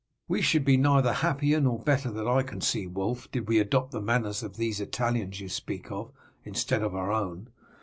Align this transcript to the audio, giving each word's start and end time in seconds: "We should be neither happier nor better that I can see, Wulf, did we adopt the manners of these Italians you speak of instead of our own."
"We 0.27 0.41
should 0.41 0.65
be 0.65 0.77
neither 0.77 1.13
happier 1.13 1.61
nor 1.61 1.77
better 1.77 2.09
that 2.09 2.27
I 2.27 2.41
can 2.41 2.59
see, 2.59 2.87
Wulf, 2.87 3.29
did 3.31 3.47
we 3.47 3.59
adopt 3.59 3.91
the 3.91 4.01
manners 4.01 4.41
of 4.41 4.57
these 4.57 4.81
Italians 4.81 5.39
you 5.39 5.47
speak 5.47 5.91
of 5.91 6.11
instead 6.43 6.81
of 6.81 6.95
our 6.95 7.11
own." 7.11 7.49